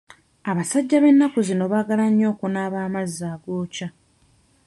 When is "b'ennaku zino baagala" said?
1.03-2.05